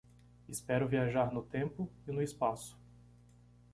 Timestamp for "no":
1.31-1.43, 2.11-2.23